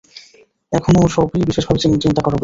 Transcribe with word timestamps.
এখন 0.71 0.93
এ-সবই 0.99 1.47
বিশেষভাবে 1.49 1.79
চিন্তা 2.03 2.21
করবার 2.21 2.31
বিষয়। 2.31 2.39